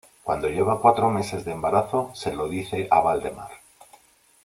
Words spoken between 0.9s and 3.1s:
meses de embarazo, se lo dice a